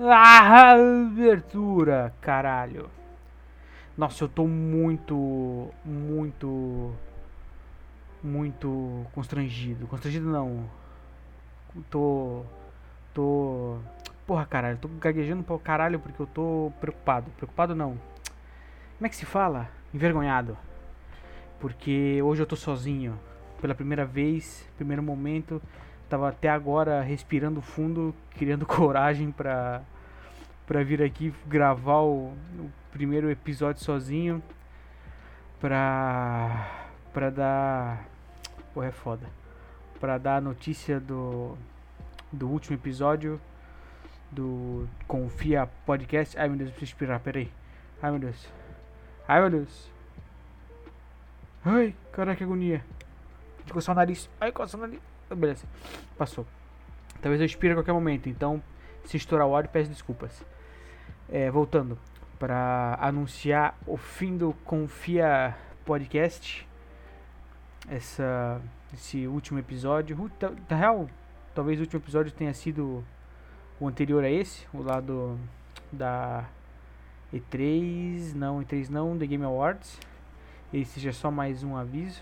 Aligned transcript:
Ah, 0.00 0.74
abertura, 0.74 2.14
caralho. 2.20 2.88
Nossa, 3.96 4.22
eu 4.22 4.28
tô 4.28 4.46
muito, 4.46 5.70
muito, 5.84 6.94
muito 8.22 9.04
constrangido. 9.12 9.88
Constrangido 9.88 10.30
não. 10.30 10.70
Tô, 11.90 12.44
tô, 13.12 13.78
porra, 14.24 14.46
caralho. 14.46 14.78
Tô 14.78 14.86
gaguejando 14.86 15.42
pra 15.42 15.58
caralho 15.58 15.98
porque 15.98 16.22
eu 16.22 16.26
tô 16.28 16.72
preocupado. 16.80 17.28
Preocupado 17.32 17.74
não. 17.74 17.98
Como 18.98 19.06
é 19.06 19.08
que 19.08 19.16
se 19.16 19.26
fala? 19.26 19.68
Envergonhado. 19.92 20.56
Porque 21.58 22.22
hoje 22.22 22.40
eu 22.40 22.46
tô 22.46 22.54
sozinho. 22.54 23.18
Pela 23.60 23.74
primeira 23.74 24.06
vez, 24.06 24.64
primeiro 24.76 25.02
momento. 25.02 25.60
Tava 26.08 26.28
até 26.30 26.48
agora 26.48 27.02
respirando 27.02 27.60
fundo, 27.60 28.14
criando 28.30 28.64
coragem 28.66 29.30
pra, 29.30 29.82
pra 30.66 30.82
vir 30.82 31.02
aqui 31.02 31.32
gravar 31.46 32.00
o, 32.00 32.32
o 32.58 32.70
primeiro 32.90 33.30
episódio 33.30 33.82
sozinho. 33.82 34.42
Pra, 35.60 36.70
pra 37.12 37.30
dar. 37.30 38.04
Porra, 38.72 38.86
é 38.86 38.92
foda. 38.92 39.26
Pra 40.00 40.16
dar 40.16 40.36
a 40.36 40.40
notícia 40.40 41.00
do, 41.00 41.56
do 42.32 42.48
último 42.48 42.76
episódio 42.76 43.40
do 44.30 44.88
Confia 45.06 45.68
Podcast. 45.84 46.38
Ai 46.38 46.48
meu 46.48 46.58
Deus, 46.58 46.70
preciso 46.70 46.92
respirar, 46.92 47.20
peraí. 47.20 47.50
Ai 48.00 48.10
meu 48.10 48.20
Deus. 48.20 48.48
Ai 49.26 49.40
meu 49.40 49.50
Deus. 49.50 49.90
Ai, 51.64 51.94
caraca, 52.12 52.44
agonia. 52.44 52.82
Coçar 53.72 53.94
o 53.94 53.96
nariz. 53.96 54.28
Ai, 54.40 54.52
coçar 54.52 54.78
o 54.78 54.82
nariz. 54.82 55.00
Beleza, 55.30 55.66
passou. 56.16 56.46
Talvez 57.20 57.40
eu 57.40 57.46
expire 57.46 57.72
a 57.72 57.76
qualquer 57.76 57.92
momento, 57.92 58.28
então 58.28 58.62
se 59.04 59.16
estourar 59.16 59.46
o 59.46 59.54
áudio, 59.54 59.70
peço 59.70 59.90
desculpas. 59.90 60.44
É, 61.28 61.50
voltando 61.50 61.98
para 62.38 62.96
anunciar 63.00 63.76
o 63.86 63.96
fim 63.96 64.36
do 64.36 64.52
Confia 64.64 65.56
Podcast. 65.84 66.66
Essa, 67.88 68.60
esse 68.94 69.26
último 69.26 69.58
episódio. 69.58 70.30
Na 70.68 70.76
real, 70.76 71.08
talvez 71.54 71.78
o 71.78 71.82
último 71.82 72.00
episódio 72.00 72.32
tenha 72.32 72.54
sido 72.54 73.04
o 73.80 73.88
anterior 73.88 74.22
a 74.24 74.30
esse, 74.30 74.66
o 74.72 74.82
lado 74.82 75.38
da 75.90 76.44
E3, 77.32 78.34
não, 78.34 78.60
E3 78.62 78.88
não, 78.88 79.18
The 79.18 79.26
Game 79.26 79.44
Awards. 79.44 79.98
Esse 80.72 80.92
seja 80.92 81.12
só 81.12 81.30
mais 81.30 81.62
um 81.62 81.76
aviso. 81.76 82.20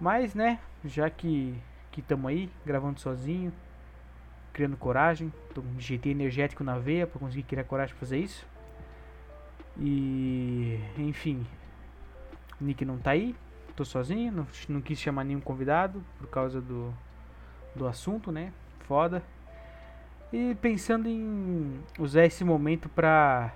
Mas, 0.00 0.34
né, 0.34 0.58
já 0.84 1.08
que 1.08 1.54
que 1.94 2.00
estamos 2.00 2.28
aí, 2.28 2.50
gravando 2.66 2.98
sozinho, 2.98 3.52
criando 4.52 4.76
coragem, 4.76 5.32
tô 5.54 5.62
com 5.62 5.78
GT 5.78 6.08
energético 6.10 6.64
na 6.64 6.76
veia 6.76 7.06
para 7.06 7.20
conseguir 7.20 7.44
criar 7.44 7.62
coragem 7.62 7.94
para 7.94 8.00
fazer 8.00 8.18
isso. 8.18 8.44
E, 9.78 10.80
enfim, 10.98 11.46
Nick 12.60 12.84
não 12.84 12.98
tá 12.98 13.12
aí, 13.12 13.36
tô 13.76 13.84
sozinho, 13.84 14.32
não, 14.32 14.46
não 14.68 14.80
quis 14.80 14.98
chamar 14.98 15.22
nenhum 15.22 15.40
convidado 15.40 16.02
por 16.18 16.26
causa 16.26 16.60
do, 16.60 16.92
do 17.76 17.86
assunto, 17.86 18.32
né? 18.32 18.52
Foda. 18.80 19.22
E 20.32 20.56
pensando 20.56 21.08
em 21.08 21.80
usar 21.96 22.24
esse 22.24 22.42
momento 22.42 22.88
pra, 22.88 23.52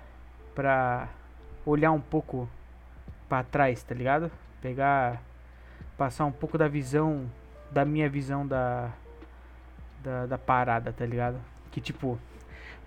pra 0.55 1.09
olhar 1.67 1.91
um 1.91 2.01
pouco 2.01 2.49
para 3.29 3.43
trás, 3.43 3.83
tá 3.83 3.97
ligado? 3.97 4.31
Pegar 4.63 5.21
passar 5.99 6.25
um 6.25 6.33
pouco 6.33 6.57
da 6.57 6.69
visão, 6.69 7.29
da 7.73 7.85
minha 7.85 8.09
visão 8.09 8.47
da, 8.47 8.93
da, 10.03 10.27
da 10.27 10.39
parada, 10.39 10.93
tá 10.93 11.05
ligado? 11.05 11.39
Que 11.73 11.81
tipo, 11.81 12.19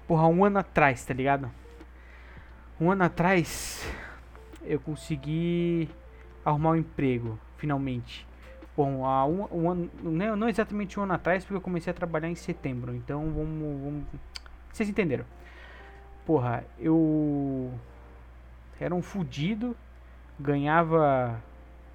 porra, 0.08 0.28
um 0.28 0.46
ano 0.46 0.60
atrás, 0.60 1.04
tá 1.04 1.14
ligado? 1.14 1.52
Um 2.80 2.90
ano 2.90 3.04
atrás 3.04 3.86
eu 4.64 4.80
consegui 4.80 5.90
arrumar 6.44 6.72
um 6.72 6.78
emprego, 6.78 7.38
finalmente. 7.58 8.26
Bom, 8.76 9.06
há 9.06 9.26
um, 9.26 9.48
um 9.52 9.70
ano, 9.70 9.92
não, 10.02 10.36
não 10.38 10.50
exatamente 10.50 10.98
um 10.98 11.04
ano 11.04 11.14
atrás, 11.14 11.44
porque 11.44 11.58
eu 11.58 11.62
comecei 11.62 11.92
a 11.92 11.94
trabalhar 11.94 12.30
em 12.30 12.36
setembro. 12.36 12.96
Então 12.96 13.30
vamos. 13.32 13.82
vamos 13.82 14.04
vocês 14.72 14.88
entenderam? 14.88 15.26
Porra, 16.26 16.64
eu 16.80 17.74
era 18.80 18.96
um 18.96 19.02
fudido, 19.02 19.76
ganhava 20.40 21.38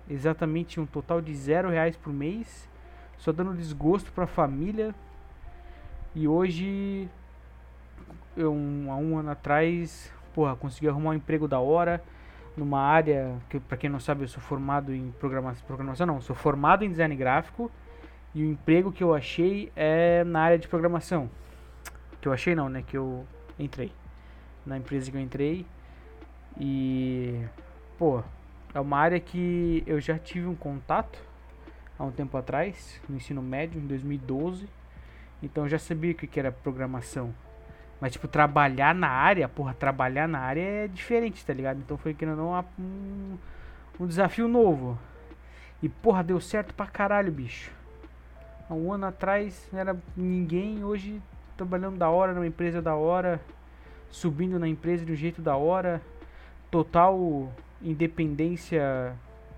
exatamente 0.08 0.80
um 0.80 0.86
total 0.86 1.20
de 1.20 1.34
zero 1.34 1.70
reais 1.70 1.96
por 1.96 2.12
mês, 2.12 2.68
só 3.18 3.32
dando 3.32 3.54
desgosto 3.54 4.12
para 4.12 4.24
a 4.24 4.26
família. 4.26 4.94
E 6.14 6.26
hoje, 6.26 7.08
eu, 8.36 8.52
um, 8.52 8.90
há 8.90 8.96
um 8.96 9.18
ano 9.18 9.30
atrás, 9.30 10.12
porra, 10.34 10.56
consegui 10.56 10.88
arrumar 10.88 11.10
um 11.10 11.14
emprego 11.14 11.46
da 11.46 11.58
hora 11.58 12.02
numa 12.56 12.80
área 12.80 13.36
que, 13.50 13.60
para 13.60 13.76
quem 13.76 13.90
não 13.90 14.00
sabe, 14.00 14.24
eu 14.24 14.28
sou 14.28 14.40
formado 14.40 14.94
em 14.94 15.10
programação, 15.20 15.66
programação 15.66 16.06
não, 16.06 16.20
sou 16.20 16.34
formado 16.34 16.84
em 16.84 16.90
design 16.90 17.14
gráfico 17.14 17.70
e 18.34 18.42
o 18.42 18.46
emprego 18.46 18.90
que 18.90 19.04
eu 19.04 19.14
achei 19.14 19.70
é 19.76 20.24
na 20.24 20.40
área 20.40 20.58
de 20.58 20.66
programação. 20.66 21.28
Que 22.20 22.28
eu 22.28 22.32
achei 22.32 22.54
não, 22.54 22.68
né, 22.68 22.82
que 22.86 22.96
eu 22.96 23.26
entrei 23.58 23.92
na 24.66 24.76
empresa 24.76 25.10
que 25.10 25.16
eu 25.16 25.20
entrei 25.20 25.64
e 26.58 27.40
pô, 27.96 28.22
é 28.76 28.81
uma 28.81 28.98
área 28.98 29.19
que 29.19 29.82
eu 29.87 29.98
já 29.98 30.19
tive 30.19 30.47
um 30.47 30.54
contato 30.54 31.19
há 31.98 32.04
um 32.04 32.10
tempo 32.10 32.37
atrás, 32.37 33.00
no 33.09 33.16
ensino 33.16 33.41
médio, 33.41 33.81
em 33.81 33.87
2012. 33.87 34.69
Então 35.42 35.64
eu 35.64 35.69
já 35.70 35.78
sabia 35.78 36.12
o 36.12 36.14
que 36.14 36.38
era 36.38 36.53
programação. 36.53 37.34
Mas, 37.98 38.12
tipo, 38.12 38.28
trabalhar 38.28 38.94
na 38.94 39.09
área, 39.09 39.48
porra, 39.48 39.72
trabalhar 39.72 40.28
na 40.28 40.41
área 40.41 40.60
é 40.60 40.88
diferente, 40.88 41.42
tá 41.42 41.54
ligado? 41.54 41.78
Então 41.78 41.97
foi 41.97 42.12
que 42.12 42.26
não 42.26 42.53
um, 42.78 43.38
um 43.98 44.06
desafio 44.06 44.47
novo. 44.47 44.98
E, 45.82 45.88
porra, 45.88 46.22
deu 46.22 46.38
certo 46.38 46.75
pra 46.75 46.86
caralho, 46.86 47.32
bicho. 47.32 47.72
Há 48.69 48.75
um 48.75 48.92
ano 48.92 49.06
atrás 49.06 49.66
não 49.72 49.81
era 49.81 49.97
ninguém, 50.15 50.84
hoje 50.84 51.22
trabalhando 51.56 51.97
da 51.97 52.10
hora 52.10 52.34
numa 52.34 52.47
empresa 52.47 52.82
da 52.82 52.94
hora, 52.94 53.41
subindo 54.10 54.59
na 54.59 54.69
empresa 54.69 55.03
de 55.03 55.12
um 55.12 55.16
jeito 55.16 55.41
da 55.41 55.56
hora, 55.56 56.03
total 56.70 57.50
independência 57.82 59.14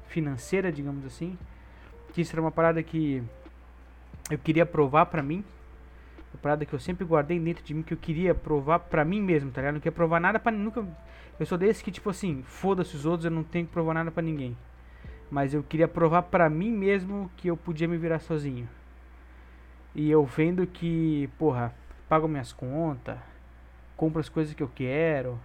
financeira, 0.08 0.72
digamos 0.72 1.04
assim. 1.04 1.38
Que 2.12 2.20
isso 2.20 2.34
era 2.34 2.40
uma 2.40 2.50
parada 2.50 2.82
que 2.82 3.22
eu 4.30 4.38
queria 4.38 4.66
provar 4.66 5.06
pra 5.06 5.22
mim. 5.22 5.44
Uma 6.32 6.40
parada 6.42 6.64
que 6.64 6.72
eu 6.72 6.78
sempre 6.78 7.04
guardei 7.04 7.38
dentro 7.38 7.64
de 7.64 7.72
mim, 7.74 7.82
que 7.82 7.94
eu 7.94 7.98
queria 7.98 8.34
provar 8.34 8.80
pra 8.80 9.04
mim 9.04 9.20
mesmo, 9.20 9.50
tá 9.50 9.60
ligado? 9.60 9.74
Não 9.74 9.80
queria 9.80 9.92
provar 9.92 10.20
nada 10.20 10.38
pra 10.38 10.52
nunca. 10.52 10.86
Eu 11.38 11.46
sou 11.46 11.56
desse 11.56 11.82
que, 11.82 11.90
tipo 11.90 12.10
assim, 12.10 12.42
foda-se 12.42 12.96
os 12.96 13.06
outros, 13.06 13.24
eu 13.24 13.30
não 13.30 13.44
tenho 13.44 13.66
que 13.66 13.72
provar 13.72 13.94
nada 13.94 14.10
pra 14.10 14.22
ninguém. 14.22 14.56
Mas 15.30 15.54
eu 15.54 15.62
queria 15.62 15.88
provar 15.88 16.22
pra 16.22 16.50
mim 16.50 16.72
mesmo 16.72 17.30
que 17.36 17.48
eu 17.48 17.56
podia 17.56 17.86
me 17.86 17.96
virar 17.96 18.18
sozinho. 18.18 18.68
E 19.94 20.10
eu 20.10 20.24
vendo 20.24 20.66
que, 20.66 21.28
porra, 21.38 21.74
pago 22.08 22.28
minhas 22.28 22.52
contas, 22.52 23.18
compro 23.96 24.20
as 24.20 24.28
coisas 24.28 24.54
que 24.54 24.62
eu 24.62 24.70
quero, 24.74 25.38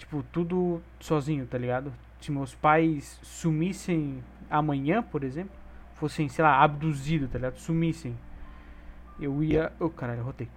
Tipo, 0.00 0.22
tudo 0.32 0.80
sozinho, 0.98 1.46
tá 1.46 1.58
ligado? 1.58 1.92
Se 2.22 2.32
meus 2.32 2.54
pais 2.54 3.20
sumissem 3.22 4.24
amanhã, 4.48 5.02
por 5.02 5.22
exemplo, 5.22 5.52
fossem, 5.92 6.26
sei 6.26 6.42
lá, 6.42 6.62
abduzidos, 6.62 7.30
tá 7.30 7.36
ligado? 7.36 7.58
Sumissem. 7.58 8.16
Eu 9.20 9.44
ia. 9.44 9.70
Oh, 9.78 9.90
caralho, 9.90 10.22
rotei. 10.22 10.48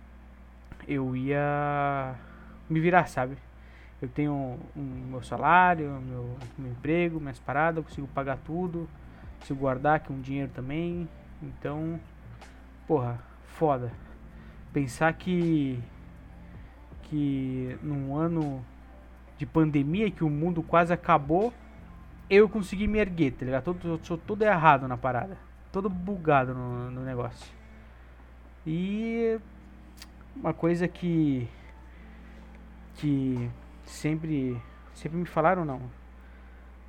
Eu 0.87 1.13
ia 1.13 2.15
me 2.69 2.79
virar, 2.79 3.05
sabe? 3.07 3.37
Eu 4.01 4.07
tenho 4.07 4.57
um, 4.77 4.81
meu 5.09 5.21
salário, 5.21 5.89
meu, 6.01 6.37
meu 6.57 6.71
emprego, 6.71 7.19
minhas 7.19 7.39
paradas, 7.39 7.77
eu 7.77 7.83
consigo 7.83 8.07
pagar 8.07 8.37
tudo, 8.37 8.87
consigo 9.39 9.59
guardar 9.59 9.97
aqui 9.97 10.13
um 10.13 10.21
dinheiro 10.21 10.51
também. 10.55 11.07
Então, 11.41 11.99
porra, 12.87 13.19
foda. 13.45 13.91
Pensar 14.71 15.11
que 15.11 15.83
que 17.03 17.77
num 17.83 18.15
ano 18.15 18.65
de 19.43 19.45
pandemia 19.45 20.09
que 20.09 20.23
o 20.23 20.29
mundo 20.29 20.63
quase 20.63 20.93
acabou, 20.93 21.53
eu 22.29 22.47
consegui 22.47 22.87
me 22.87 22.97
erguer, 22.97 23.33
tá 23.33 23.45
ligado? 23.45 23.63
Todo, 23.65 23.99
sou 24.03 24.17
todo 24.17 24.41
errado 24.41 24.87
na 24.87 24.97
parada. 24.97 25.37
Todo 25.69 25.89
bugado 25.89 26.53
no, 26.53 26.89
no 26.89 27.03
negócio. 27.03 27.53
E 28.65 29.37
uma 30.33 30.53
coisa 30.53 30.87
que 30.87 31.47
que 32.95 33.49
sempre 33.83 34.57
sempre 34.93 35.17
me 35.17 35.25
falaram 35.25 35.65
não. 35.65 35.81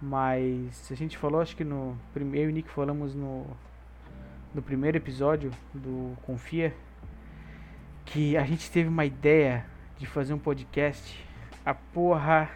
Mas 0.01 0.93
a 0.93 0.95
gente 0.95 1.19
falou 1.19 1.41
acho 1.41 1.57
que 1.57 1.65
no 1.65 1.97
primeiro 2.13 2.53
Nick 2.53 2.71
falamos 2.71 3.17
no 3.17 3.47
no 4.55 4.63
primeiro 4.63 4.97
episódio 4.97 5.51
do 5.73 6.17
Confia 6.23 6.73
que 8.05 8.37
a 8.37 8.45
gente 8.45 8.71
teve 8.71 8.89
uma 8.89 9.05
ideia 9.05 9.67
de 9.99 10.07
fazer 10.07 10.35
um 10.35 10.39
podcast 10.39 11.25
a 11.65 11.75
porra. 11.75 12.51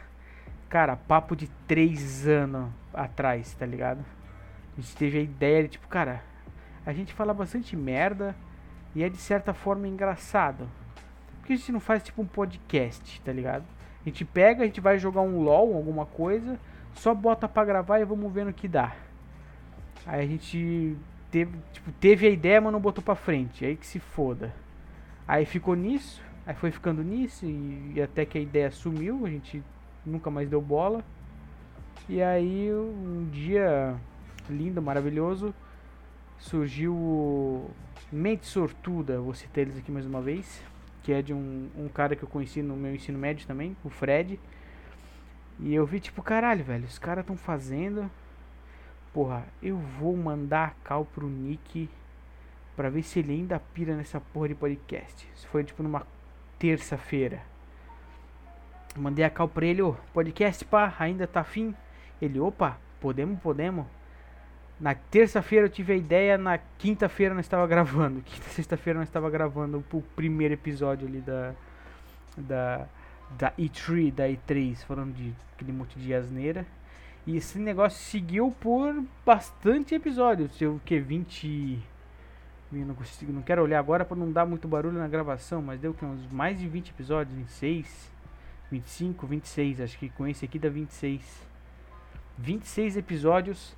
Cara, 0.68 0.96
papo 0.96 1.34
de 1.34 1.48
três 1.66 2.26
anos 2.26 2.70
atrás, 2.92 3.54
tá 3.54 3.64
ligado? 3.64 4.04
A 4.76 4.80
gente 4.80 4.94
teve 4.96 5.18
a 5.18 5.22
ideia 5.22 5.62
de, 5.62 5.70
tipo, 5.70 5.88
cara, 5.88 6.22
a 6.84 6.92
gente 6.92 7.12
fala 7.14 7.32
bastante 7.32 7.74
merda 7.74 8.36
e 8.94 9.02
é 9.02 9.08
de 9.08 9.16
certa 9.16 9.54
forma 9.54 9.88
engraçado. 9.88 10.68
Porque 11.36 11.48
que 11.48 11.52
a 11.54 11.56
gente 11.56 11.72
não 11.72 11.80
faz 11.80 12.02
tipo 12.02 12.20
um 12.20 12.26
podcast, 12.26 13.20
tá 13.22 13.32
ligado? 13.32 13.64
A 14.04 14.08
gente 14.08 14.24
pega, 14.24 14.62
a 14.62 14.66
gente 14.66 14.80
vai 14.80 14.98
jogar 14.98 15.22
um 15.22 15.40
LOL, 15.40 15.74
alguma 15.74 16.04
coisa, 16.04 16.58
só 16.94 17.14
bota 17.14 17.48
pra 17.48 17.64
gravar 17.64 18.00
e 18.00 18.04
vamos 18.04 18.32
ver 18.32 18.44
no 18.44 18.52
que 18.52 18.68
dá. 18.68 18.94
Aí 20.06 20.24
a 20.24 20.26
gente 20.26 20.96
teve, 21.30 21.58
tipo, 21.72 21.90
teve 21.92 22.26
a 22.26 22.30
ideia, 22.30 22.60
mas 22.60 22.72
não 22.72 22.80
botou 22.80 23.02
pra 23.02 23.14
frente. 23.14 23.64
Aí 23.64 23.76
que 23.76 23.86
se 23.86 23.98
foda. 23.98 24.54
Aí 25.26 25.44
ficou 25.44 25.74
nisso, 25.74 26.22
aí 26.48 26.54
foi 26.54 26.70
ficando 26.70 27.02
nisso 27.02 27.44
e, 27.44 27.92
e 27.94 28.00
até 28.00 28.24
que 28.24 28.38
a 28.38 28.40
ideia 28.40 28.70
sumiu, 28.70 29.26
a 29.26 29.28
gente 29.28 29.62
nunca 30.04 30.30
mais 30.30 30.48
deu 30.48 30.62
bola. 30.62 31.04
E 32.08 32.22
aí 32.22 32.72
um 32.72 33.28
dia 33.30 33.94
lindo, 34.48 34.80
maravilhoso, 34.80 35.54
surgiu 36.38 36.94
o 36.94 37.70
Mente 38.10 38.46
Sortuda, 38.46 39.20
vou 39.20 39.34
citar 39.34 39.58
eles 39.58 39.76
aqui 39.76 39.92
mais 39.92 40.06
uma 40.06 40.22
vez, 40.22 40.62
que 41.02 41.12
é 41.12 41.20
de 41.20 41.34
um, 41.34 41.68
um 41.76 41.86
cara 41.86 42.16
que 42.16 42.22
eu 42.22 42.28
conheci 42.28 42.62
no 42.62 42.74
meu 42.74 42.94
ensino 42.94 43.18
médio 43.18 43.46
também, 43.46 43.76
o 43.84 43.90
Fred. 43.90 44.40
E 45.60 45.74
eu 45.74 45.84
vi 45.84 46.00
tipo, 46.00 46.22
caralho, 46.22 46.64
velho, 46.64 46.86
os 46.86 46.98
caras 46.98 47.24
estão 47.24 47.36
fazendo. 47.36 48.10
Porra, 49.12 49.44
eu 49.62 49.76
vou 49.76 50.16
mandar 50.16 50.68
a 50.68 50.74
cal 50.82 51.04
pro 51.04 51.28
Nick 51.28 51.90
pra 52.74 52.88
ver 52.88 53.02
se 53.02 53.18
ele 53.18 53.32
ainda 53.32 53.60
pira 53.60 53.94
nessa 53.94 54.18
porra 54.18 54.48
de 54.48 54.54
podcast. 54.54 55.28
Isso 55.34 55.46
foi 55.48 55.62
tipo 55.62 55.82
numa 55.82 56.06
terça-feira. 56.58 57.42
Mandei 58.96 59.24
a 59.24 59.30
cal 59.30 59.48
pra 59.48 59.66
ele, 59.66 59.82
ô, 59.82 59.94
podcast 60.12 60.64
pá, 60.64 60.94
ainda 60.98 61.26
tá 61.26 61.40
afim? 61.40 61.74
Ele, 62.20 62.40
opa, 62.40 62.78
podemos, 63.00 63.38
podemos. 63.40 63.86
Na 64.80 64.94
terça-feira 64.94 65.66
eu 65.66 65.70
tive 65.70 65.92
a 65.92 65.96
ideia, 65.96 66.38
na 66.38 66.58
quinta-feira 66.78 67.34
nós 67.34 67.44
estava 67.44 67.66
gravando. 67.66 68.20
Quinta, 68.22 68.48
sexta-feira 68.50 68.98
nós 68.98 69.08
estava 69.08 69.28
gravando 69.30 69.84
o 69.92 70.02
primeiro 70.02 70.54
episódio 70.54 71.06
ali 71.06 71.20
da 71.20 71.54
da 72.36 72.86
da 73.36 73.52
E3, 73.52 74.12
da 74.12 74.26
E3, 74.26 74.76
falando 74.84 75.14
de 75.14 75.34
aquele 75.54 75.72
monte 75.72 75.98
de 75.98 76.14
asneira. 76.14 76.66
E 77.26 77.36
esse 77.36 77.58
negócio 77.58 77.98
seguiu 77.98 78.54
por 78.58 79.04
bastante 79.26 79.94
episódios, 79.94 80.60
eu 80.62 80.80
que 80.84 80.98
20 80.98 81.78
não 82.70 82.94
consigo, 82.94 83.32
não 83.32 83.42
quero 83.42 83.62
olhar 83.62 83.78
agora 83.78 84.04
para 84.04 84.16
não 84.16 84.30
dar 84.30 84.44
muito 84.44 84.68
barulho 84.68 84.98
na 84.98 85.08
gravação, 85.08 85.62
mas 85.62 85.80
deu 85.80 85.94
que 85.94 86.04
uns 86.04 86.26
mais 86.30 86.58
de 86.58 86.68
20 86.68 86.90
episódios, 86.90 87.34
26, 87.36 88.12
25, 88.70 89.26
26, 89.26 89.80
acho 89.80 89.98
que 89.98 90.08
com 90.10 90.26
esse 90.26 90.44
aqui 90.44 90.58
dá 90.58 90.68
26. 90.68 91.48
26 92.36 92.96
episódios 92.96 93.74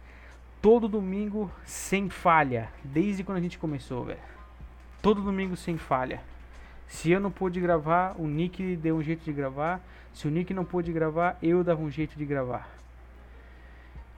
todo 0.60 0.88
domingo 0.88 1.50
sem 1.64 2.10
falha, 2.10 2.68
desde 2.84 3.24
quando 3.24 3.38
a 3.38 3.40
gente 3.40 3.58
começou, 3.58 4.04
velho. 4.04 4.18
Todo 5.00 5.22
domingo 5.22 5.56
sem 5.56 5.78
falha. 5.78 6.20
Se 6.86 7.10
eu 7.10 7.20
não 7.20 7.30
pude 7.30 7.60
gravar, 7.60 8.14
o 8.18 8.26
Nick 8.26 8.76
deu 8.76 8.96
um 8.96 9.02
jeito 9.02 9.24
de 9.24 9.32
gravar. 9.32 9.80
Se 10.12 10.26
o 10.26 10.30
Nick 10.30 10.52
não 10.52 10.64
pôde 10.64 10.92
gravar, 10.92 11.38
eu 11.40 11.62
dava 11.62 11.80
um 11.80 11.90
jeito 11.90 12.18
de 12.18 12.26
gravar. 12.26 12.68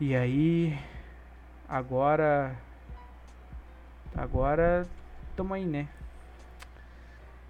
E 0.00 0.16
aí, 0.16 0.76
agora, 1.68 2.56
agora, 4.16 4.86
tamo 5.36 5.54
aí, 5.54 5.64
né? 5.64 5.88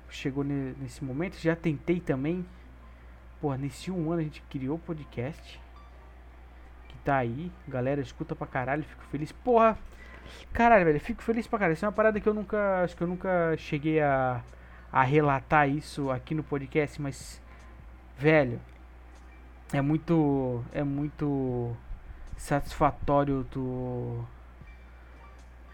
Chegou 0.09 0.45
nesse 0.45 1.03
momento, 1.03 1.37
já 1.39 1.57
tentei 1.57 2.01
também. 2.01 2.45
Pô, 3.41 3.55
nesse 3.55 3.91
um 3.91 4.13
ano 4.13 4.21
a 4.21 4.25
gente 4.25 4.43
criou 4.43 4.77
o 4.77 4.79
podcast 4.79 5.61
tá 7.05 7.17
aí. 7.17 7.51
Galera, 7.69 8.01
escuta 8.01 8.35
pra 8.35 8.47
caralho, 8.47 8.83
fico 8.85 9.03
feliz. 9.05 9.33
Porra! 9.33 9.77
Caralho, 10.53 10.85
velho, 10.85 11.01
fico 11.01 11.23
feliz 11.23 11.47
pra 11.47 11.59
caralho. 11.59 11.75
Isso 11.75 11.85
é 11.85 11.89
uma 11.89 11.93
parada 11.93 12.21
que 12.21 12.29
eu 12.29 12.35
nunca. 12.35 12.83
Acho 12.83 12.97
que 12.97 13.03
eu 13.03 13.09
nunca 13.09 13.57
cheguei 13.57 14.01
a, 14.01 14.43
a 14.91 15.03
relatar 15.03 15.69
isso 15.69 16.11
aqui 16.11 16.35
no 16.35 16.43
podcast, 16.43 17.01
mas. 17.01 17.41
Velho. 18.17 18.61
É 19.73 19.81
muito. 19.81 20.63
É 20.73 20.83
muito 20.83 21.77
satisfatório 22.37 23.47
tu 23.51 24.25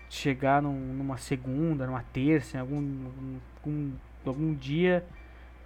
chegar 0.09 0.63
num, 0.63 0.95
numa 0.95 1.17
segunda, 1.17 1.87
numa 1.87 2.03
terça, 2.13 2.57
em 2.57 2.61
algum, 2.61 3.07
algum, 3.57 3.93
algum 4.25 4.55
dia 4.55 5.05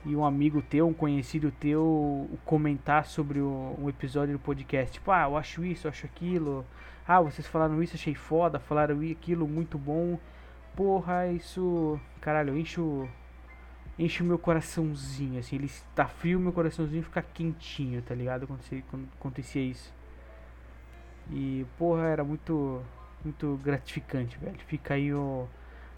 e 0.05 0.17
um 0.17 0.25
amigo 0.25 0.61
teu, 0.61 0.89
um 0.89 0.93
conhecido 0.93 1.53
teu, 1.53 2.29
comentar 2.45 3.07
sobre 3.07 3.39
o, 3.39 3.77
um 3.79 3.89
episódio 3.89 4.37
do 4.37 4.39
podcast. 4.39 4.95
Tipo, 4.95 5.13
ah, 5.13 5.25
eu 5.25 5.37
acho 5.37 5.65
isso, 5.65 5.87
eu 5.87 5.91
acho 5.91 6.07
aquilo. 6.07 6.65
Ah, 7.07 7.21
vocês 7.21 7.47
falaram 7.47 7.81
isso, 7.83 7.95
achei 7.95 8.15
foda. 8.15 8.59
Falaram 8.59 8.99
aquilo, 9.11 9.47
muito 9.47 9.79
bom. 9.79 10.19
Porra, 10.75 11.29
isso. 11.29 12.01
Caralho, 12.21 12.57
enche. 12.59 12.81
Enche 13.99 14.23
o 14.23 14.27
meu 14.27 14.39
coraçãozinho, 14.39 15.39
assim. 15.39 15.57
Ele 15.57 15.67
está 15.67 16.07
frio, 16.07 16.41
meu 16.41 16.53
coraçãozinho 16.53 17.03
fica 17.03 17.23
quentinho, 17.23 18.03
tá 18.03 18.15
ligado? 18.15 18.47
Quando 18.47 19.09
acontecia 19.21 19.63
isso. 19.63 19.93
E, 21.31 21.65
porra, 21.79 22.07
era 22.09 22.25
muito. 22.25 22.83
Muito 23.25 23.59
gratificante, 23.63 24.37
velho. 24.39 24.59
Fica 24.67 24.95
aí 24.95 25.13
o 25.13 25.49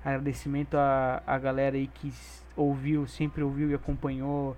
Agradecimento 0.04 0.76
a, 0.76 1.22
a 1.26 1.38
galera 1.38 1.76
aí 1.76 1.86
que 1.86 2.12
ouviu, 2.54 3.06
sempre 3.06 3.42
ouviu 3.42 3.70
e 3.70 3.74
acompanhou 3.74 4.54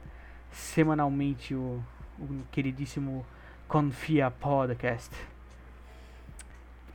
semanalmente 0.51 1.55
o, 1.55 1.81
o 2.19 2.43
queridíssimo 2.51 3.25
Confia 3.69 4.29
Podcast. 4.29 5.15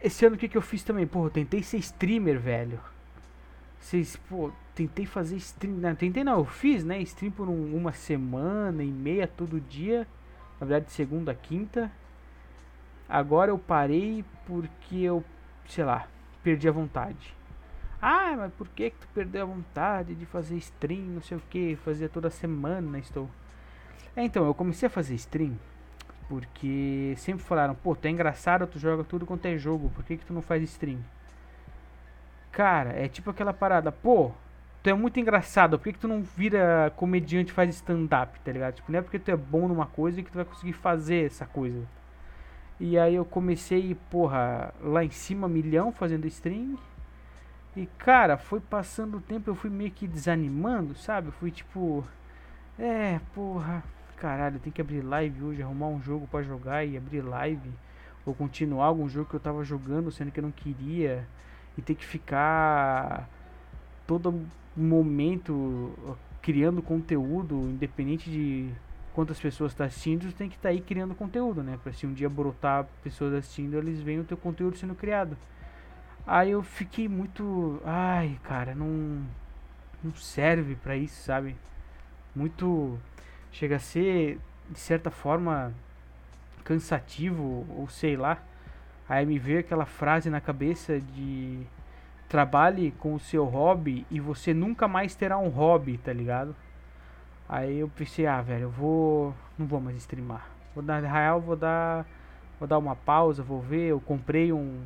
Esse 0.01 0.25
ano 0.25 0.35
o 0.35 0.37
que, 0.37 0.49
que 0.49 0.57
eu 0.57 0.61
fiz 0.61 0.83
também? 0.83 1.07
Pô, 1.07 1.27
eu 1.27 1.29
tentei 1.29 1.63
ser 1.63 1.77
streamer, 1.77 2.37
velho. 2.37 2.77
Vocês, 3.79 4.17
pô, 4.27 4.51
tentei 4.75 5.05
fazer 5.05 5.37
stream. 5.37 5.75
Não, 5.75 5.95
tentei 5.95 6.21
não, 6.21 6.39
eu 6.39 6.45
fiz, 6.45 6.83
né? 6.83 6.99
Stream 7.03 7.31
por 7.31 7.47
um, 7.47 7.73
uma 7.73 7.93
semana 7.93 8.83
e 8.83 8.91
meia 8.91 9.27
todo 9.27 9.61
dia. 9.61 10.05
Na 10.59 10.67
verdade, 10.67 10.91
segunda 10.91 11.31
a 11.31 11.35
quinta. 11.35 11.89
Agora 13.07 13.51
eu 13.51 13.57
parei 13.57 14.25
porque 14.45 14.97
eu, 14.97 15.23
sei 15.67 15.83
lá, 15.83 16.07
perdi 16.43 16.67
a 16.67 16.71
vontade. 16.71 17.35
Ah, 18.01 18.33
mas 18.37 18.53
por 18.53 18.67
que, 18.69 18.89
que 18.89 18.97
tu 18.97 19.07
perdeu 19.13 19.43
a 19.43 19.45
vontade 19.45 20.15
de 20.15 20.25
fazer 20.25 20.57
stream, 20.57 21.03
não 21.03 21.21
sei 21.21 21.37
o 21.37 21.41
que, 21.49 21.75
fazia 21.77 22.09
toda 22.09 22.29
semana, 22.29 22.97
estou. 22.97 23.29
É, 24.15 24.23
então, 24.23 24.45
eu 24.45 24.53
comecei 24.53 24.87
a 24.87 24.89
fazer 24.89 25.15
stream 25.15 25.55
porque 26.31 27.13
sempre 27.17 27.43
falaram, 27.43 27.75
pô, 27.75 27.93
tu 27.93 28.05
é 28.05 28.09
engraçado, 28.09 28.65
tu 28.65 28.79
joga 28.79 29.03
tudo 29.03 29.25
quanto 29.25 29.45
é 29.47 29.57
jogo, 29.57 29.89
por 29.89 30.01
que, 30.05 30.15
que 30.15 30.25
tu 30.25 30.31
não 30.33 30.41
faz 30.41 30.63
stream? 30.63 30.99
Cara, 32.53 32.91
é 32.91 33.09
tipo 33.09 33.29
aquela 33.29 33.51
parada, 33.51 33.91
pô, 33.91 34.31
tu 34.81 34.89
é 34.89 34.93
muito 34.93 35.19
engraçado, 35.19 35.77
por 35.77 35.83
que, 35.83 35.91
que 35.91 35.99
tu 35.99 36.07
não 36.07 36.23
vira 36.23 36.93
comediante 36.95 37.51
e 37.51 37.53
faz 37.53 37.75
stand-up, 37.75 38.39
tá 38.39 38.51
ligado? 38.53 38.75
Tipo, 38.75 38.89
não 38.93 38.99
é 38.99 39.01
porque 39.01 39.19
tu 39.19 39.29
é 39.29 39.35
bom 39.35 39.67
numa 39.67 39.85
coisa 39.85 40.23
que 40.23 40.31
tu 40.31 40.35
vai 40.35 40.45
conseguir 40.45 40.71
fazer 40.71 41.25
essa 41.25 41.45
coisa. 41.45 41.85
E 42.83 42.97
aí 42.97 43.13
eu 43.13 43.23
comecei, 43.23 43.93
porra, 44.09 44.73
lá 44.81 45.05
em 45.05 45.11
cima, 45.11 45.47
milhão, 45.47 45.91
fazendo 45.91 46.25
stream. 46.25 46.79
E 47.75 47.85
cara, 47.85 48.37
foi 48.39 48.59
passando 48.59 49.17
o 49.17 49.21
tempo, 49.21 49.51
eu 49.51 49.55
fui 49.55 49.69
meio 49.69 49.91
que 49.91 50.07
desanimando, 50.07 50.95
sabe? 50.95 51.27
Eu 51.27 51.31
fui 51.33 51.51
tipo, 51.51 52.03
é, 52.79 53.19
porra, 53.35 53.83
caralho, 54.17 54.59
tem 54.59 54.73
que 54.73 54.81
abrir 54.81 55.01
live 55.01 55.43
hoje, 55.43 55.61
arrumar 55.61 55.89
um 55.89 56.01
jogo 56.01 56.25
para 56.25 56.41
jogar 56.41 56.83
e 56.83 56.97
abrir 56.97 57.21
live 57.21 57.71
ou 58.25 58.33
continuar 58.33 58.87
algum 58.87 59.07
jogo 59.07 59.29
que 59.29 59.35
eu 59.35 59.39
tava 59.39 59.63
jogando, 59.63 60.11
sendo 60.11 60.31
que 60.31 60.39
eu 60.39 60.43
não 60.43 60.51
queria 60.51 61.27
e 61.77 61.83
ter 61.83 61.93
que 61.93 62.03
ficar 62.03 63.29
todo 64.07 64.43
momento 64.75 65.93
criando 66.41 66.81
conteúdo, 66.81 67.59
independente 67.69 68.27
de 68.31 68.71
quantas 69.13 69.39
pessoas 69.39 69.73
tá 69.73 69.85
assistindo, 69.85 70.31
tem 70.33 70.49
que 70.49 70.55
estar 70.55 70.69
tá 70.69 70.73
aí 70.73 70.81
criando 70.81 71.15
conteúdo, 71.15 71.63
né? 71.63 71.79
Para 71.83 71.93
se 71.93 72.05
um 72.05 72.13
dia 72.13 72.29
brotar 72.29 72.85
pessoas 73.03 73.33
assistindo, 73.33 73.77
eles 73.77 74.01
veem 74.01 74.19
o 74.19 74.23
teu 74.23 74.37
conteúdo 74.37 74.77
sendo 74.77 74.95
criado. 74.95 75.37
Aí 76.25 76.51
eu 76.51 76.61
fiquei 76.63 77.07
muito. 77.07 77.81
Ai, 77.85 78.39
cara, 78.43 78.75
não. 78.75 79.23
Não 80.03 80.13
serve 80.15 80.75
para 80.75 80.95
isso, 80.95 81.23
sabe? 81.23 81.55
Muito. 82.35 82.97
Chega 83.51 83.75
a 83.75 83.79
ser, 83.79 84.39
de 84.69 84.79
certa 84.79 85.11
forma, 85.11 85.73
cansativo, 86.63 87.65
ou 87.69 87.87
sei 87.89 88.15
lá. 88.15 88.41
Aí 89.09 89.25
me 89.25 89.37
veio 89.37 89.59
aquela 89.59 89.85
frase 89.85 90.29
na 90.29 90.41
cabeça 90.41 90.99
de. 90.99 91.59
Trabalhe 92.29 92.91
com 92.91 93.13
o 93.13 93.19
seu 93.19 93.43
hobby 93.43 94.05
e 94.09 94.21
você 94.21 94.53
nunca 94.53 94.87
mais 94.87 95.13
terá 95.15 95.37
um 95.37 95.49
hobby, 95.49 95.97
tá 95.97 96.13
ligado? 96.13 96.55
Aí 97.51 97.79
eu 97.79 97.89
pensei, 97.89 98.25
ah, 98.25 98.41
velho, 98.41 98.63
eu 98.63 98.69
vou. 98.69 99.35
Não 99.59 99.67
vou 99.67 99.81
mais 99.81 99.97
streamar. 99.97 100.47
Vou 100.73 100.81
dar 100.81 101.01
real, 101.03 101.41
vou 101.41 101.57
dar. 101.57 102.05
Vou 102.57 102.65
dar 102.65 102.77
uma 102.77 102.95
pausa, 102.95 103.43
vou 103.43 103.59
ver. 103.59 103.89
Eu 103.89 103.99
comprei 103.99 104.53
um, 104.53 104.81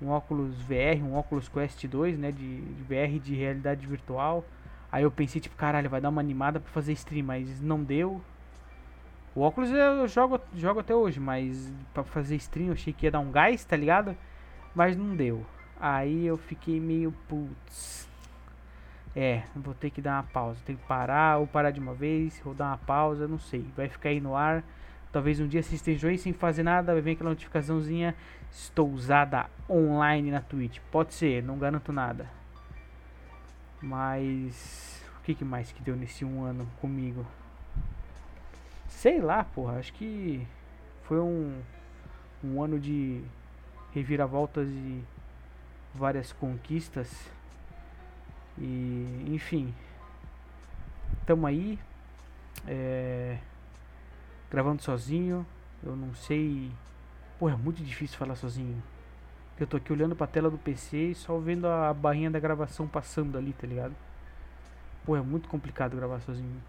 um 0.00 0.08
óculos 0.08 0.54
VR, 0.62 1.04
um 1.04 1.14
óculos 1.14 1.46
Quest 1.46 1.86
2, 1.86 2.18
né, 2.18 2.32
de, 2.32 2.62
de 2.62 2.82
VR 2.84 3.20
de 3.22 3.34
realidade 3.34 3.86
virtual. 3.86 4.46
Aí 4.90 5.02
eu 5.02 5.10
pensei, 5.10 5.42
tipo, 5.42 5.56
caralho, 5.56 5.90
vai 5.90 6.00
dar 6.00 6.08
uma 6.08 6.22
animada 6.22 6.58
pra 6.58 6.70
fazer 6.72 6.94
stream, 6.94 7.26
mas 7.26 7.60
não 7.60 7.84
deu. 7.84 8.18
O 9.34 9.42
óculos 9.42 9.70
eu 9.70 10.08
jogo, 10.08 10.40
jogo 10.54 10.80
até 10.80 10.94
hoje, 10.94 11.20
mas 11.20 11.70
pra 11.92 12.02
fazer 12.02 12.36
stream 12.36 12.68
eu 12.68 12.72
achei 12.72 12.94
que 12.94 13.04
ia 13.04 13.10
dar 13.10 13.20
um 13.20 13.30
gás, 13.30 13.62
tá 13.62 13.76
ligado? 13.76 14.16
Mas 14.74 14.96
não 14.96 15.14
deu. 15.14 15.44
Aí 15.78 16.26
eu 16.26 16.38
fiquei 16.38 16.80
meio, 16.80 17.12
putz. 17.28 18.08
É, 19.20 19.42
vou 19.56 19.74
ter 19.74 19.90
que 19.90 20.00
dar 20.00 20.12
uma 20.12 20.22
pausa. 20.22 20.60
Tem 20.64 20.76
que 20.76 20.86
parar 20.86 21.38
ou 21.38 21.46
parar 21.48 21.72
de 21.72 21.80
uma 21.80 21.92
vez, 21.92 22.40
ou 22.44 22.54
dar 22.54 22.66
uma 22.66 22.78
pausa, 22.78 23.26
não 23.26 23.40
sei. 23.40 23.66
Vai 23.76 23.88
ficar 23.88 24.10
aí 24.10 24.20
no 24.20 24.36
ar. 24.36 24.62
Talvez 25.10 25.40
um 25.40 25.48
dia 25.48 25.60
você 25.60 25.74
esteja 25.74 26.06
aí 26.06 26.16
sem 26.16 26.32
fazer 26.32 26.62
nada, 26.62 26.92
vai 26.92 27.02
vir 27.02 27.10
aquela 27.12 27.30
notificaçãozinha. 27.30 28.14
Estou 28.48 28.88
usada 28.88 29.46
online 29.68 30.30
na 30.30 30.40
Twitch. 30.40 30.78
Pode 30.92 31.14
ser, 31.14 31.42
não 31.42 31.58
garanto 31.58 31.92
nada. 31.92 32.30
Mas 33.82 35.04
o 35.18 35.22
que, 35.24 35.34
que 35.34 35.44
mais 35.44 35.72
que 35.72 35.82
deu 35.82 35.96
nesse 35.96 36.24
um 36.24 36.44
ano 36.44 36.64
comigo? 36.80 37.26
Sei 38.86 39.20
lá, 39.20 39.42
porra. 39.42 39.80
Acho 39.80 39.94
que 39.94 40.46
foi 41.02 41.18
um, 41.18 41.60
um 42.44 42.62
ano 42.62 42.78
de 42.78 43.20
reviravoltas 43.92 44.68
e 44.68 45.02
várias 45.92 46.32
conquistas. 46.32 47.36
E 48.60 49.24
enfim, 49.28 49.72
tamo 51.26 51.46
aí. 51.46 51.78
É, 52.66 53.38
gravando 54.50 54.82
sozinho. 54.82 55.46
Eu 55.82 55.94
não 55.96 56.14
sei. 56.14 56.70
Pô, 57.38 57.48
é 57.48 57.56
muito 57.56 57.82
difícil 57.82 58.18
falar 58.18 58.34
sozinho. 58.36 58.82
Eu 59.58 59.66
tô 59.66 59.76
aqui 59.76 59.92
olhando 59.92 60.14
pra 60.14 60.26
tela 60.26 60.50
do 60.50 60.58
PC 60.58 60.96
e 60.96 61.14
só 61.14 61.36
vendo 61.38 61.66
a 61.66 61.92
barrinha 61.92 62.30
da 62.30 62.38
gravação 62.38 62.86
passando 62.86 63.36
ali, 63.36 63.52
tá 63.52 63.66
ligado? 63.66 63.94
Pô, 65.04 65.16
é 65.16 65.20
muito 65.20 65.48
complicado 65.48 65.96
gravar 65.96 66.20
sozinho. 66.20 66.62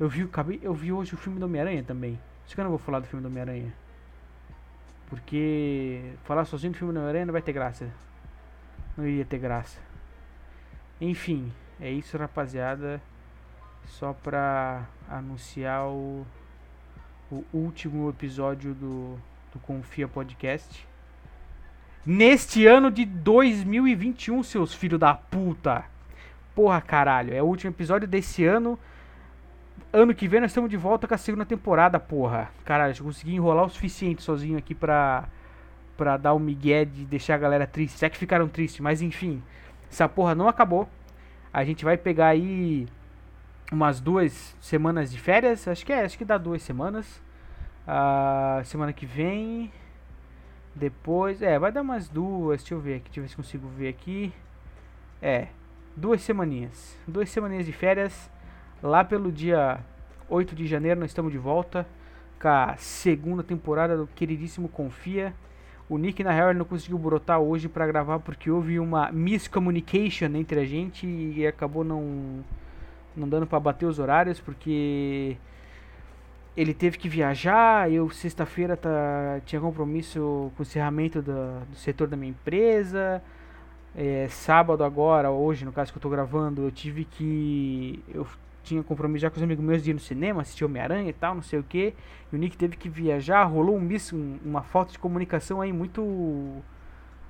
Eu 0.00 0.08
vi, 0.08 0.28
eu 0.62 0.74
vi 0.74 0.92
hoje 0.92 1.14
o 1.14 1.16
filme 1.16 1.38
do 1.38 1.44
Homem-Aranha 1.46 1.84
também. 1.84 2.18
Acho 2.44 2.54
que 2.54 2.60
eu 2.60 2.64
não 2.64 2.70
vou 2.70 2.78
falar 2.78 2.98
do 3.00 3.06
filme 3.06 3.22
do 3.22 3.28
Homem-Aranha. 3.28 3.72
Porque 5.08 6.14
falar 6.24 6.44
sozinho 6.44 6.72
do 6.72 6.78
filme 6.78 6.92
do 6.92 6.96
Homem-Aranha 6.96 7.26
não 7.26 7.32
vai 7.32 7.42
ter 7.42 7.52
graça. 7.52 7.88
Não 8.96 9.06
iria 9.06 9.24
ter 9.24 9.38
graça. 9.38 9.78
Enfim, 11.04 11.52
é 11.80 11.90
isso, 11.90 12.16
rapaziada. 12.16 13.02
Só 13.86 14.12
pra 14.12 14.86
anunciar 15.10 15.88
o, 15.88 16.24
o 17.28 17.44
último 17.52 18.08
episódio 18.08 18.72
do, 18.72 19.18
do 19.52 19.58
Confia 19.58 20.06
Podcast. 20.06 20.86
Neste 22.06 22.68
ano 22.68 22.88
de 22.88 23.04
2021, 23.04 24.44
seus 24.44 24.72
filhos 24.72 25.00
da 25.00 25.12
puta. 25.12 25.84
Porra, 26.54 26.80
caralho. 26.80 27.34
É 27.34 27.42
o 27.42 27.46
último 27.46 27.72
episódio 27.72 28.06
desse 28.06 28.44
ano. 28.44 28.78
Ano 29.92 30.14
que 30.14 30.28
vem 30.28 30.40
nós 30.40 30.52
estamos 30.52 30.70
de 30.70 30.76
volta 30.76 31.08
com 31.08 31.14
a 31.14 31.18
segunda 31.18 31.44
temporada, 31.44 31.98
porra. 31.98 32.48
Caralho, 32.64 32.94
eu 32.96 33.04
consegui 33.04 33.34
enrolar 33.34 33.64
o 33.64 33.70
suficiente 33.70 34.22
sozinho 34.22 34.56
aqui 34.56 34.72
pra, 34.72 35.24
pra 35.96 36.16
dar 36.16 36.32
o 36.32 36.36
um 36.36 36.38
migué 36.38 36.84
de 36.84 37.04
deixar 37.04 37.34
a 37.34 37.38
galera 37.38 37.66
triste. 37.66 37.98
Se 37.98 38.06
é 38.06 38.08
que 38.08 38.16
ficaram 38.16 38.46
tristes, 38.46 38.78
mas 38.78 39.02
enfim. 39.02 39.42
Essa 39.92 40.08
porra 40.08 40.34
não 40.34 40.48
acabou. 40.48 40.88
A 41.52 41.62
gente 41.66 41.84
vai 41.84 41.98
pegar 41.98 42.28
aí 42.28 42.88
umas 43.70 44.00
duas 44.00 44.56
semanas 44.58 45.12
de 45.12 45.20
férias. 45.20 45.68
Acho 45.68 45.84
que 45.84 45.92
é, 45.92 46.02
acho 46.02 46.16
que 46.16 46.24
dá 46.24 46.38
duas 46.38 46.62
semanas. 46.62 47.22
A 47.86 48.62
semana 48.64 48.90
que 48.94 49.04
vem. 49.04 49.70
Depois. 50.74 51.42
É, 51.42 51.58
vai 51.58 51.70
dar 51.70 51.82
umas 51.82 52.08
duas. 52.08 52.62
Deixa 52.62 52.72
eu 52.72 52.80
ver 52.80 52.94
aqui. 52.94 53.04
Deixa 53.04 53.20
eu 53.20 53.24
ver 53.24 53.28
se 53.28 53.36
consigo 53.36 53.68
ver 53.68 53.88
aqui. 53.88 54.32
É. 55.20 55.48
Duas 55.94 56.22
semaninhas. 56.22 56.98
Duas 57.06 57.28
semaninhas 57.28 57.66
de 57.66 57.72
férias. 57.72 58.30
Lá 58.82 59.04
pelo 59.04 59.30
dia 59.30 59.78
8 60.26 60.54
de 60.54 60.66
janeiro 60.66 61.00
nós 61.00 61.10
estamos 61.10 61.30
de 61.30 61.38
volta 61.38 61.86
com 62.40 62.48
a 62.48 62.76
segunda 62.78 63.42
temporada 63.42 63.94
do 63.94 64.06
queridíssimo 64.06 64.70
Confia. 64.70 65.34
O 65.92 65.98
Nick 65.98 66.24
na 66.24 66.32
real 66.32 66.54
não 66.54 66.64
conseguiu 66.64 66.96
brotar 66.96 67.38
hoje 67.38 67.68
para 67.68 67.86
gravar 67.86 68.18
porque 68.18 68.50
houve 68.50 68.80
uma 68.80 69.12
miscommunication 69.12 70.34
entre 70.36 70.58
a 70.58 70.64
gente 70.64 71.06
e 71.06 71.46
acabou 71.46 71.84
não 71.84 72.42
não 73.14 73.28
dando 73.28 73.46
para 73.46 73.60
bater 73.60 73.84
os 73.84 73.98
horários 73.98 74.40
porque 74.40 75.36
ele 76.56 76.72
teve 76.72 76.96
que 76.96 77.10
viajar, 77.10 77.92
eu 77.92 78.08
sexta-feira 78.08 78.74
tá, 78.74 79.42
tinha 79.44 79.60
compromisso 79.60 80.50
com 80.56 80.62
o 80.62 80.66
encerramento 80.66 81.20
do, 81.20 81.60
do 81.68 81.76
setor 81.76 82.08
da 82.08 82.16
minha 82.16 82.30
empresa. 82.30 83.22
É, 83.94 84.28
sábado 84.30 84.84
agora, 84.84 85.30
hoje, 85.30 85.66
no 85.66 85.72
caso 85.72 85.92
que 85.92 85.98
eu 85.98 86.02
tô 86.02 86.08
gravando, 86.08 86.62
eu 86.62 86.70
tive 86.70 87.04
que. 87.04 88.02
Eu 88.08 88.26
tinha 88.62 88.82
compromisso 88.82 89.22
já 89.22 89.30
com 89.30 89.36
os 89.36 89.42
amigos 89.42 89.64
meus 89.64 89.82
de 89.82 89.90
ir 89.90 89.94
no 89.94 90.00
cinema, 90.00 90.42
assistir 90.42 90.64
Homem-Aranha 90.64 91.10
e 91.10 91.12
tal, 91.12 91.34
não 91.34 91.42
sei 91.42 91.58
o 91.58 91.62
que. 91.62 91.94
E 92.32 92.36
o 92.36 92.38
Nick 92.38 92.56
teve 92.56 92.76
que 92.76 92.88
viajar, 92.88 93.44
rolou 93.44 93.76
um 93.76 93.80
miss, 93.80 94.12
um, 94.12 94.38
uma 94.44 94.62
falta 94.62 94.92
de 94.92 94.98
comunicação 94.98 95.60
aí 95.60 95.72
muito. 95.72 96.62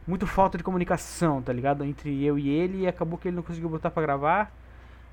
Muito 0.05 0.27
falta 0.27 0.59
de 0.59 0.65
comunicação, 0.65 1.41
tá 1.41 1.53
ligado? 1.53 1.85
Entre 1.85 2.25
eu 2.25 2.37
e 2.37 2.49
ele, 2.49 2.83
e 2.83 2.89
acabou 2.89 3.17
que 3.17 3.29
ele 3.29 3.37
não 3.37 3.43
conseguiu 3.43 3.69
botar 3.69 3.89
pra 3.89 4.03
gravar. 4.03 4.53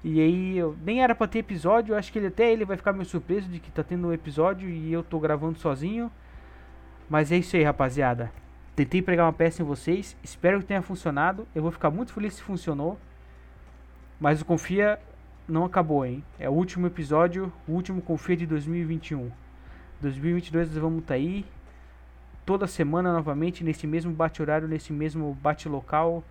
E 0.03 0.19
aí, 0.19 0.57
eu, 0.57 0.75
nem 0.83 1.03
era 1.03 1.13
pra 1.13 1.27
ter 1.27 1.39
episódio, 1.39 1.95
acho 1.95 2.11
que 2.11 2.17
ele 2.17 2.27
até 2.27 2.51
ele 2.51 2.65
vai 2.65 2.75
ficar 2.75 2.91
meio 2.93 3.05
surpreso 3.05 3.47
de 3.49 3.59
que 3.59 3.69
tá 3.71 3.83
tendo 3.83 4.07
um 4.07 4.13
episódio 4.13 4.67
e 4.67 4.91
eu 4.91 5.03
tô 5.03 5.19
gravando 5.19 5.59
sozinho. 5.59 6.09
Mas 7.07 7.31
é 7.31 7.37
isso 7.37 7.55
aí, 7.55 7.63
rapaziada. 7.63 8.31
Tentei 8.75 9.01
pregar 9.01 9.25
uma 9.25 9.33
peça 9.33 9.61
em 9.61 9.65
vocês, 9.65 10.15
espero 10.23 10.59
que 10.59 10.65
tenha 10.65 10.81
funcionado. 10.81 11.47
Eu 11.53 11.61
vou 11.61 11.71
ficar 11.71 11.91
muito 11.91 12.13
feliz 12.13 12.33
se 12.35 12.41
funcionou. 12.41 12.97
Mas 14.19 14.41
o 14.41 14.45
Confia 14.45 14.99
não 15.49 15.65
acabou, 15.65 16.05
hein? 16.05 16.23
É 16.39 16.49
o 16.49 16.53
último 16.53 16.87
episódio, 16.87 17.51
o 17.67 17.73
último 17.73 18.01
Confia 18.01 18.37
de 18.37 18.45
2021. 18.45 19.31
2022 20.01 20.69
nós 20.69 20.77
vamos 20.77 20.99
estar 20.99 21.15
tá 21.15 21.19
aí 21.19 21.45
toda 22.45 22.65
semana 22.65 23.11
novamente 23.13 23.63
nesse 23.63 23.85
mesmo 23.85 24.11
bate-horário, 24.11 24.67
nesse 24.67 24.93
mesmo 24.93 25.37
bate-local, 25.41 26.23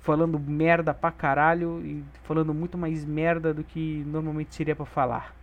falando 0.00 0.38
merda 0.38 0.92
pra 0.92 1.10
caralho 1.10 1.80
e 1.84 2.04
falando 2.22 2.52
muito 2.52 2.76
mais 2.76 3.04
merda 3.04 3.54
do 3.54 3.64
que 3.64 4.04
normalmente 4.06 4.54
seria 4.54 4.76
para 4.76 4.84
falar. 4.84 5.34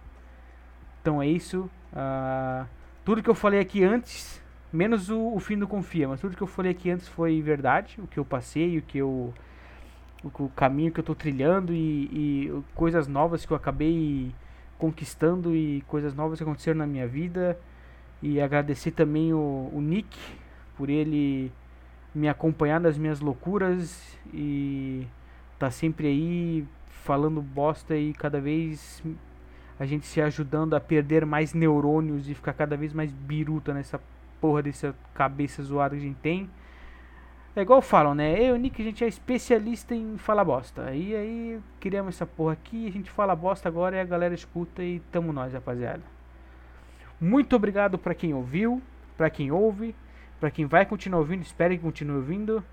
Então 1.01 1.21
é 1.21 1.27
isso. 1.27 1.69
Uh, 1.91 2.65
tudo 3.03 3.23
que 3.23 3.29
eu 3.29 3.35
falei 3.35 3.59
aqui 3.59 3.83
antes, 3.83 4.41
menos 4.71 5.09
o, 5.09 5.33
o 5.33 5.39
fim 5.39 5.57
do 5.57 5.67
Confia, 5.67 6.07
mas 6.07 6.21
tudo 6.21 6.37
que 6.37 6.43
eu 6.43 6.47
falei 6.47 6.71
aqui 6.71 6.89
antes 6.89 7.07
foi 7.07 7.41
verdade, 7.41 7.99
o 7.99 8.07
que 8.07 8.17
eu 8.17 8.23
passei, 8.23 8.77
o 8.77 8.81
que 8.81 8.99
eu 8.99 9.33
o, 10.23 10.49
caminho 10.49 10.91
que 10.91 10.99
eu 10.99 11.03
estou 11.03 11.15
trilhando 11.15 11.73
e, 11.73 12.03
e, 12.05 12.63
coisas 12.75 13.07
novas 13.07 13.45
que 13.45 13.51
eu 13.51 13.57
acabei 13.57 14.33
conquistando 14.77 15.55
e 15.55 15.81
coisas 15.87 16.13
novas 16.13 16.39
que 16.39 16.43
aconteceram 16.43 16.79
na 16.79 16.87
minha 16.87 17.07
vida. 17.07 17.57
E 18.21 18.39
agradecer 18.39 18.91
também 18.91 19.33
o, 19.33 19.71
o 19.73 19.81
Nick 19.81 20.17
por 20.77 20.89
ele 20.89 21.51
me 22.13 22.27
acompanhar 22.27 22.79
nas 22.79 22.97
minhas 22.97 23.19
loucuras 23.19 24.17
e 24.33 25.07
tá 25.57 25.71
sempre 25.71 26.07
aí 26.07 26.67
falando 26.87 27.41
bosta 27.41 27.95
e 27.95 28.13
cada 28.13 28.39
vez 28.39 29.01
a 29.79 29.85
gente 29.85 30.05
se 30.05 30.21
ajudando 30.21 30.75
a 30.75 30.79
perder 30.79 31.25
mais 31.25 31.53
neurônios 31.53 32.29
e 32.29 32.35
ficar 32.35 32.53
cada 32.53 32.77
vez 32.77 32.93
mais 32.93 33.11
biruta 33.11 33.73
nessa 33.73 33.99
porra 34.39 34.61
dessa 34.61 34.93
cabeça 35.13 35.63
zoada 35.63 35.95
que 35.95 36.01
a 36.01 36.05
gente 36.05 36.19
tem. 36.19 36.49
É 37.53 37.61
igual 37.61 37.81
falam, 37.81 38.15
né? 38.15 38.39
Eu 38.39 38.47
e 38.47 38.51
o 38.53 38.55
Nick, 38.55 38.81
a 38.81 38.85
gente 38.85 39.03
é 39.03 39.07
especialista 39.07 39.93
em 39.93 40.17
falar 40.17 40.45
bosta. 40.45 40.93
E 40.93 41.13
aí, 41.13 41.59
criamos 41.81 42.15
essa 42.15 42.25
porra 42.25 42.53
aqui, 42.53 42.87
a 42.87 42.91
gente 42.91 43.11
fala 43.11 43.35
bosta 43.35 43.67
agora 43.67 43.97
e 43.97 43.99
a 43.99 44.05
galera 44.05 44.33
escuta 44.33 44.81
e 44.81 45.01
tamo 45.11 45.33
nós, 45.33 45.53
rapaziada. 45.53 46.01
Muito 47.19 47.53
obrigado 47.55 47.97
para 47.97 48.15
quem 48.15 48.33
ouviu, 48.33 48.81
para 49.17 49.29
quem 49.29 49.51
ouve, 49.51 49.93
para 50.39 50.49
quem 50.49 50.65
vai 50.65 50.85
continuar 50.85 51.19
ouvindo, 51.19 51.41
espero 51.41 51.75
que 51.75 51.81
continue 51.81 52.15
ouvindo. 52.15 52.63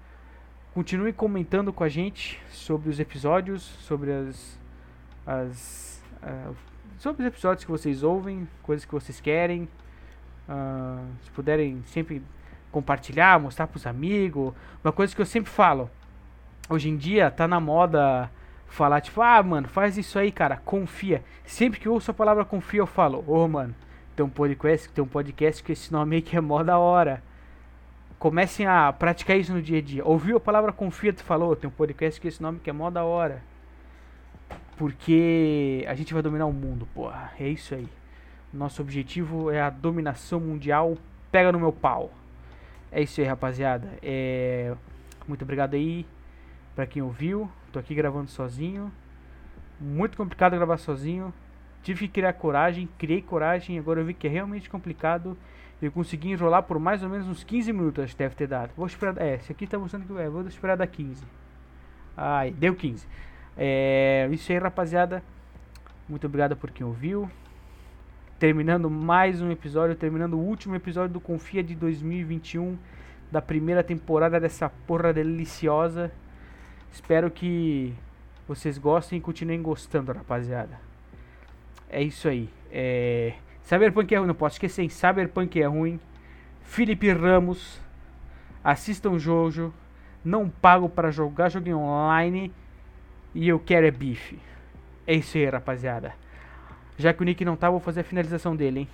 Continue 0.73 1.13
comentando 1.13 1.73
com 1.73 1.83
a 1.83 1.89
gente 1.89 2.41
sobre 2.51 2.89
os 2.89 3.01
episódios, 3.01 3.63
sobre 3.63 4.13
as, 4.13 4.61
as 5.27 6.03
uh, 6.23 6.55
sobre 6.99 7.23
os 7.23 7.29
episódios 7.29 7.65
que 7.65 7.71
vocês 7.71 8.03
ouvem, 8.03 8.49
coisas 8.63 8.85
que 8.85 8.93
vocês 8.93 9.21
querem. 9.21 9.69
Uh, 10.49 11.05
se 11.23 11.31
puderem 11.33 11.83
sempre 11.87 12.23
compartilhar, 12.71 13.39
mostrar 13.41 13.67
pros 13.67 13.87
amigos. 13.87 14.53
Uma 14.83 14.93
coisa 14.93 15.15
que 15.15 15.21
eu 15.21 15.27
sempre 15.27 15.51
falo. 15.51 15.91
Hoje 16.69 16.89
em 16.89 16.97
dia 16.97 17.31
tá 17.31 17.49
na 17.49 17.59
moda 17.59 18.31
falar 18.69 19.01
tipo, 19.01 19.23
ah, 19.23 19.43
mano, 19.43 19.67
faz 19.69 19.97
isso 19.97 20.19
aí, 20.19 20.31
cara, 20.31 20.57
confia. 20.59 21.23
Sempre 21.45 21.81
que 21.81 21.89
eu 21.89 21.93
ouço 21.93 22.11
a 22.11 22.15
palavra 22.15 22.45
confia, 22.45 22.81
eu 22.81 22.87
falo, 22.87 23.25
ô, 23.27 23.45
oh, 23.45 23.49
mano, 23.49 23.75
tem 24.15 24.25
um 24.25 24.29
podcast, 24.29 24.89
tem 24.91 25.03
um 25.03 25.09
podcast 25.09 25.63
com 25.63 25.73
esse 25.73 25.93
nome 25.93 26.17
aí 26.17 26.23
que 26.23 26.37
é 26.37 26.41
mó 26.41 26.63
da 26.63 26.79
hora. 26.79 27.23
Comecem 28.19 28.67
a 28.67 28.93
praticar 28.93 29.39
isso 29.39 29.53
no 29.53 29.63
dia 29.63 29.79
a 29.79 29.83
dia. 29.83 30.05
Ouviu 30.05 30.37
a 30.37 30.41
palavra 30.41 30.73
confia, 30.73 31.13
tu 31.13 31.23
falou, 31.23 31.55
tem 31.55 31.69
um 31.69 31.73
podcast 31.73 32.21
com 32.21 32.29
esse 32.29 32.43
nome 32.43 32.59
que 32.59 32.69
é 32.69 32.73
mó 32.73 32.91
da 32.91 33.05
hora. 33.05 33.43
Porque 34.77 35.85
a 35.89 35.95
gente 35.95 36.13
vai 36.13 36.23
dominar 36.23 36.47
o 36.47 36.53
mundo, 36.53 36.87
porra. 36.95 37.33
É 37.39 37.49
isso 37.49 37.75
aí. 37.75 37.89
Nosso 38.53 38.83
objetivo 38.83 39.51
é 39.51 39.61
a 39.61 39.71
dominação 39.71 40.41
mundial. 40.41 40.97
Pega 41.31 41.53
no 41.53 41.59
meu 41.61 41.73
pau. 41.73 42.11
É 42.91 43.03
isso 43.03 43.21
aí, 43.21 43.27
rapaziada. 43.27 43.89
É... 44.03 44.75
Muito 45.27 45.43
obrigado 45.43 45.75
aí 45.75 46.07
pra 46.75 46.87
quem 46.87 47.03
ouviu. 47.03 47.51
Tô 47.73 47.79
aqui 47.79 47.95
gravando 47.95 48.31
sozinho. 48.31 48.91
Muito 49.81 50.17
complicado 50.17 50.57
gravar 50.57 50.79
sozinho. 50.79 51.33
Tive 51.83 52.07
que 52.07 52.15
criar 52.15 52.33
coragem, 52.33 52.89
criei 52.99 53.23
coragem. 53.23 53.79
Agora 53.79 54.01
eu 54.01 54.05
vi 54.05 54.15
que 54.15 54.27
é 54.27 54.31
realmente 54.31 54.69
complicado. 54.71 55.37
Eu 55.81 55.93
consegui 55.93 56.31
enrolar 56.31 56.65
por 56.65 56.79
mais 56.79 57.03
ou 57.03 57.09
menos 57.09 57.29
uns 57.29 57.45
15 57.45 57.73
minutos, 57.73 58.03
acho 58.03 58.15
que 58.15 58.19
deve 58.19 58.35
ter 58.35 58.49
dado. 58.49 58.73
Vou 58.77 58.87
esperar. 58.87 59.17
É, 59.19 59.37
esse 59.37 59.53
aqui 59.53 59.67
tá 59.67 59.79
mostrando 59.79 60.07
que 60.07 60.21
é, 60.21 60.29
vou 60.29 60.47
esperar 60.47 60.77
dar 60.77 60.87
15. 60.87 61.25
Ai, 62.17 62.51
deu 62.51 62.75
15. 62.75 63.07
É 63.57 64.29
isso 64.33 64.51
aí, 64.51 64.59
rapaziada. 64.59 65.23
Muito 66.09 66.27
obrigado 66.27 66.57
por 66.57 66.71
quem 66.71 66.85
ouviu. 66.85 67.31
Terminando 68.39 68.89
mais 68.89 69.43
um 69.43 69.51
episódio, 69.51 69.97
terminando 69.97 70.35
o 70.35 70.39
último 70.39 70.77
episódio 70.77 71.15
do 71.15 71.21
Confia 71.21 71.61
de 71.61 71.75
2021, 71.75 72.79
da 73.33 73.43
primeira 73.43 73.83
temporada 73.83 74.39
dessa 74.39 74.69
porra 74.69 75.13
deliciosa. 75.13 76.13
Espero 76.93 77.33
que 77.33 77.93
vocês 78.47 78.79
gostem 78.79 79.19
e 79.19 79.21
continuem 79.21 79.61
gostando, 79.61 80.13
rapaziada. 80.13 80.79
É 81.91 82.01
isso 82.01 82.29
aí. 82.29 82.49
É... 82.71 83.35
Cyberpunk 83.61 84.15
é 84.15 84.19
ruim, 84.19 84.29
não 84.29 84.37
posso 84.37 84.55
esquecer, 84.55 84.83
hein? 84.83 84.89
Cyberpunk 84.89 85.61
é 85.61 85.67
ruim. 85.67 85.99
Felipe 86.63 87.13
Ramos. 87.13 87.81
Assistam 88.63 89.19
Jojo. 89.19 89.75
Não 90.25 90.49
pago 90.49 90.89
para 90.89 91.11
jogar 91.11 91.49
jogo 91.49 91.71
online. 91.71 92.53
E 93.35 93.49
eu 93.49 93.59
quero 93.59 93.85
é 93.85 93.91
bife. 93.91 94.39
É 95.09 95.15
isso 95.15 95.37
aí, 95.37 95.45
rapaziada. 95.45 96.15
Já 96.99 97.13
que 97.13 97.23
o 97.23 97.25
Nick 97.25 97.45
não 97.45 97.55
tá, 97.55 97.71
vou 97.71 97.79
fazer 97.79 98.01
a 98.01 98.05
finalização 98.05 98.57
dele, 98.57 98.81
hein? 98.81 98.89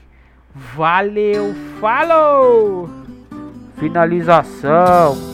Valeu, 0.54 1.54
falou! 1.80 2.88
Finalização. 3.78 5.33